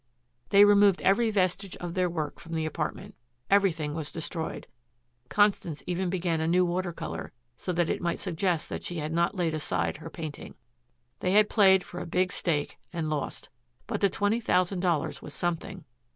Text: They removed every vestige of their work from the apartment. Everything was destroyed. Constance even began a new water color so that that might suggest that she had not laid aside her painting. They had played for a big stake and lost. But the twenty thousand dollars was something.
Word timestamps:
They 0.49 0.65
removed 0.65 0.99
every 1.03 1.29
vestige 1.29 1.75
of 1.77 1.93
their 1.93 2.09
work 2.09 2.39
from 2.39 2.53
the 2.53 2.65
apartment. 2.65 3.13
Everything 3.51 3.93
was 3.93 4.11
destroyed. 4.11 4.65
Constance 5.29 5.83
even 5.85 6.09
began 6.09 6.41
a 6.41 6.47
new 6.47 6.65
water 6.65 6.91
color 6.91 7.31
so 7.55 7.71
that 7.73 7.85
that 7.85 8.01
might 8.01 8.17
suggest 8.17 8.67
that 8.69 8.83
she 8.83 8.97
had 8.97 9.13
not 9.13 9.35
laid 9.35 9.53
aside 9.53 9.97
her 9.97 10.09
painting. 10.09 10.55
They 11.19 11.33
had 11.33 11.49
played 11.51 11.83
for 11.83 11.99
a 11.99 12.07
big 12.07 12.31
stake 12.31 12.79
and 12.91 13.11
lost. 13.11 13.49
But 13.85 14.01
the 14.01 14.09
twenty 14.09 14.39
thousand 14.39 14.79
dollars 14.79 15.21
was 15.21 15.35
something. 15.35 15.85